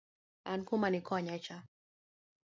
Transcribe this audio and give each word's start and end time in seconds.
An 0.51 0.65
kuma 0.65 0.89
ni 0.89 1.01
konyae 1.01 1.39
cha 1.39 1.63